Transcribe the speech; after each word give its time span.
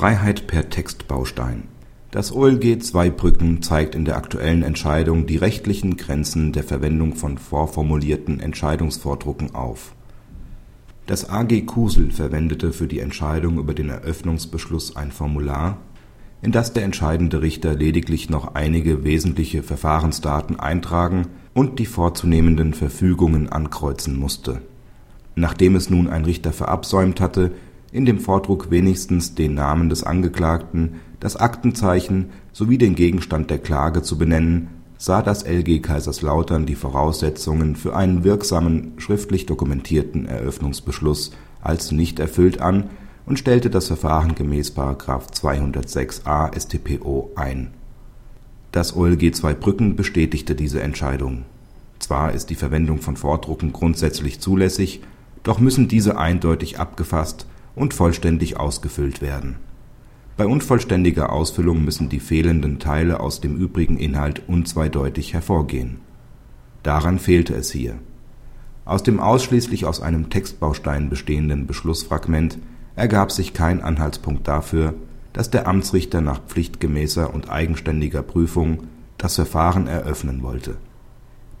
Freiheit 0.00 0.46
per 0.46 0.70
Textbaustein. 0.70 1.64
Das 2.10 2.34
OLG 2.34 2.78
Zweibrücken 2.78 3.60
zeigt 3.60 3.94
in 3.94 4.06
der 4.06 4.16
aktuellen 4.16 4.62
Entscheidung 4.62 5.26
die 5.26 5.36
rechtlichen 5.36 5.98
Grenzen 5.98 6.54
der 6.54 6.64
Verwendung 6.64 7.16
von 7.16 7.36
vorformulierten 7.36 8.40
Entscheidungsvordrucken 8.40 9.54
auf. 9.54 9.94
Das 11.04 11.28
AG 11.28 11.66
Kusel 11.66 12.12
verwendete 12.12 12.72
für 12.72 12.86
die 12.86 13.00
Entscheidung 13.00 13.58
über 13.58 13.74
den 13.74 13.90
Eröffnungsbeschluss 13.90 14.96
ein 14.96 15.12
Formular, 15.12 15.76
in 16.40 16.50
das 16.50 16.72
der 16.72 16.84
entscheidende 16.84 17.42
Richter 17.42 17.74
lediglich 17.74 18.30
noch 18.30 18.54
einige 18.54 19.04
wesentliche 19.04 19.62
Verfahrensdaten 19.62 20.58
eintragen 20.58 21.26
und 21.52 21.78
die 21.78 21.84
vorzunehmenden 21.84 22.72
Verfügungen 22.72 23.50
ankreuzen 23.50 24.18
musste. 24.18 24.62
Nachdem 25.34 25.76
es 25.76 25.90
nun 25.90 26.08
ein 26.08 26.24
Richter 26.24 26.54
verabsäumt 26.54 27.20
hatte 27.20 27.52
in 27.92 28.04
dem 28.04 28.20
Vordruck 28.20 28.70
wenigstens 28.70 29.34
den 29.34 29.54
Namen 29.54 29.88
des 29.88 30.04
Angeklagten, 30.04 31.00
das 31.18 31.36
Aktenzeichen 31.36 32.30
sowie 32.52 32.78
den 32.78 32.94
Gegenstand 32.94 33.50
der 33.50 33.58
Klage 33.58 34.02
zu 34.02 34.16
benennen, 34.16 34.68
sah 34.96 35.22
das 35.22 35.44
LG 35.44 35.80
Kaiserslautern 35.80 36.66
die 36.66 36.74
Voraussetzungen 36.74 37.74
für 37.74 37.96
einen 37.96 38.22
wirksamen 38.22 38.92
schriftlich 38.98 39.46
dokumentierten 39.46 40.26
Eröffnungsbeschluss 40.26 41.32
als 41.62 41.90
nicht 41.90 42.18
erfüllt 42.20 42.60
an 42.60 42.90
und 43.26 43.38
stellte 43.38 43.70
das 43.70 43.88
Verfahren 43.88 44.34
gemäß§ 44.34 44.76
206a 45.32 46.58
StPO 46.58 47.30
ein. 47.34 47.70
Das 48.72 48.94
OLG 48.94 49.32
Zweibrücken 49.34 49.96
bestätigte 49.96 50.54
diese 50.54 50.80
Entscheidung. 50.80 51.44
Zwar 51.98 52.32
ist 52.32 52.50
die 52.50 52.54
Verwendung 52.54 53.00
von 53.00 53.16
Vordrucken 53.16 53.72
grundsätzlich 53.72 54.40
zulässig, 54.40 55.02
doch 55.42 55.58
müssen 55.58 55.88
diese 55.88 56.18
eindeutig 56.18 56.78
abgefasst 56.78 57.46
und 57.80 57.94
vollständig 57.94 58.58
ausgefüllt 58.58 59.22
werden. 59.22 59.56
Bei 60.36 60.46
unvollständiger 60.46 61.32
Ausfüllung 61.32 61.84
müssen 61.84 62.08
die 62.08 62.20
fehlenden 62.20 62.78
Teile 62.78 63.20
aus 63.20 63.40
dem 63.40 63.56
übrigen 63.56 63.98
Inhalt 63.98 64.42
unzweideutig 64.46 65.32
hervorgehen. 65.32 65.98
Daran 66.82 67.18
fehlte 67.18 67.54
es 67.54 67.70
hier. 67.70 67.94
Aus 68.84 69.02
dem 69.02 69.18
ausschließlich 69.18 69.86
aus 69.86 70.00
einem 70.00 70.30
Textbaustein 70.30 71.10
bestehenden 71.10 71.66
Beschlussfragment 71.66 72.58
ergab 72.96 73.32
sich 73.32 73.54
kein 73.54 73.82
Anhaltspunkt 73.82 74.46
dafür, 74.46 74.94
dass 75.32 75.50
der 75.50 75.66
Amtsrichter 75.66 76.20
nach 76.20 76.40
pflichtgemäßer 76.40 77.32
und 77.32 77.50
eigenständiger 77.50 78.22
Prüfung 78.22 78.84
das 79.16 79.36
Verfahren 79.36 79.86
eröffnen 79.86 80.42
wollte. 80.42 80.76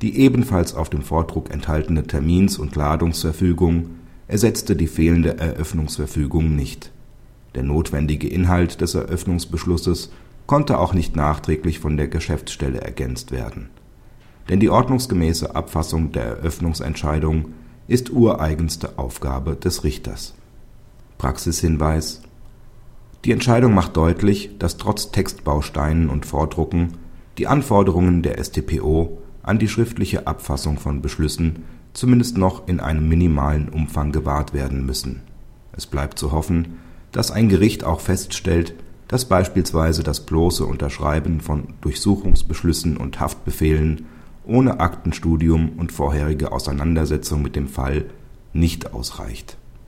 Die 0.02 0.18
ebenfalls 0.18 0.74
auf 0.74 0.90
dem 0.90 1.02
Vordruck 1.02 1.50
enthaltene 1.50 2.06
Termins 2.06 2.58
und 2.58 2.76
Ladungsverfügung 2.76 3.90
ersetzte 4.30 4.76
die 4.76 4.86
fehlende 4.86 5.38
Eröffnungsverfügung 5.38 6.54
nicht. 6.54 6.92
Der 7.56 7.64
notwendige 7.64 8.28
Inhalt 8.28 8.80
des 8.80 8.94
Eröffnungsbeschlusses 8.94 10.12
konnte 10.46 10.78
auch 10.78 10.94
nicht 10.94 11.16
nachträglich 11.16 11.80
von 11.80 11.96
der 11.96 12.06
Geschäftsstelle 12.06 12.80
ergänzt 12.80 13.32
werden. 13.32 13.70
Denn 14.48 14.60
die 14.60 14.70
ordnungsgemäße 14.70 15.54
Abfassung 15.54 16.12
der 16.12 16.24
Eröffnungsentscheidung 16.24 17.46
ist 17.88 18.10
ureigenste 18.10 18.98
Aufgabe 18.98 19.56
des 19.56 19.82
Richters. 19.82 20.34
Praxishinweis 21.18 22.22
Die 23.24 23.32
Entscheidung 23.32 23.74
macht 23.74 23.96
deutlich, 23.96 24.58
dass 24.60 24.76
trotz 24.76 25.10
Textbausteinen 25.10 26.08
und 26.08 26.24
Vordrucken 26.24 26.98
die 27.36 27.48
Anforderungen 27.48 28.22
der 28.22 28.42
StPO 28.42 29.18
an 29.42 29.58
die 29.58 29.68
schriftliche 29.68 30.26
Abfassung 30.26 30.78
von 30.78 31.02
Beschlüssen 31.02 31.64
zumindest 31.92 32.38
noch 32.38 32.68
in 32.68 32.80
einem 32.80 33.08
minimalen 33.08 33.68
Umfang 33.68 34.12
gewahrt 34.12 34.54
werden 34.54 34.86
müssen. 34.86 35.22
Es 35.72 35.86
bleibt 35.86 36.18
zu 36.18 36.32
hoffen, 36.32 36.78
dass 37.12 37.30
ein 37.30 37.48
Gericht 37.48 37.84
auch 37.84 38.00
feststellt, 38.00 38.74
dass 39.08 39.24
beispielsweise 39.24 40.02
das 40.02 40.20
bloße 40.20 40.64
Unterschreiben 40.64 41.40
von 41.40 41.74
Durchsuchungsbeschlüssen 41.80 42.96
und 42.96 43.18
Haftbefehlen 43.18 44.06
ohne 44.46 44.78
Aktenstudium 44.78 45.72
und 45.76 45.90
vorherige 45.90 46.52
Auseinandersetzung 46.52 47.42
mit 47.42 47.56
dem 47.56 47.68
Fall 47.68 48.04
nicht 48.52 48.94
ausreicht 48.94 49.56